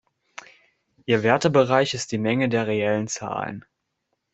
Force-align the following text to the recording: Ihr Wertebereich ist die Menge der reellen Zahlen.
Ihr 1.05 1.21
Wertebereich 1.21 1.93
ist 1.93 2.11
die 2.11 2.17
Menge 2.17 2.49
der 2.49 2.65
reellen 2.65 3.07
Zahlen. 3.07 3.63